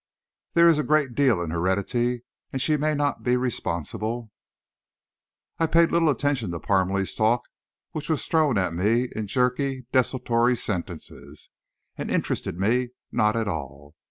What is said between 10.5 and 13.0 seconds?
sentences, and interested me